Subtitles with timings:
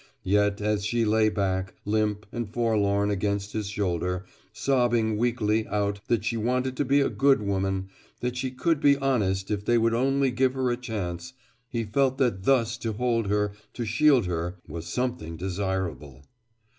[0.23, 6.25] Yet as she lay back, limp and forlorn against his shoulder, sobbing weakly out that
[6.25, 9.93] she wanted to be a good woman, that she could be honest if they would
[9.93, 11.33] only give her a chance,
[11.69, 16.25] he felt that thus to hold her, to shield her, was something desirable.